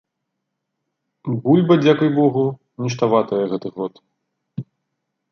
[1.43, 2.45] Бульба, дзякуй богу,
[2.85, 3.93] ніштаватая гэты год.